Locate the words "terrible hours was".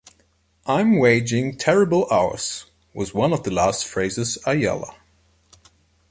1.57-3.13